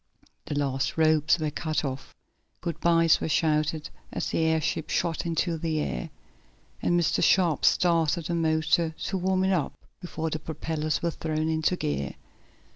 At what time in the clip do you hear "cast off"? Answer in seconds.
1.51-2.15